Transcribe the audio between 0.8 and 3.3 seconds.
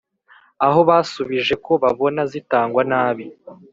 basubije ko babona zitangwa nabi.